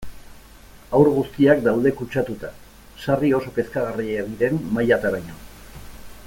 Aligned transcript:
Haur 0.99 1.09
guztiak 1.17 1.61
daude 1.67 1.91
kutsatuta, 1.99 2.49
sarri 3.03 3.31
oso 3.41 3.53
kezkagarriak 3.59 4.35
diren 4.41 4.59
mailataraino. 4.79 5.39